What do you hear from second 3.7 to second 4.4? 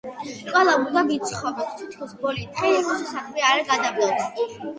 გადავდოთ!